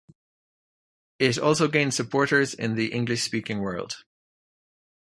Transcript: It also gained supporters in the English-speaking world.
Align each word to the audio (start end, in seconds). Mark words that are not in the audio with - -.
It 1.19 1.37
also 1.37 1.67
gained 1.67 1.93
supporters 1.93 2.55
in 2.55 2.73
the 2.73 2.91
English-speaking 2.91 3.59
world. 3.59 4.03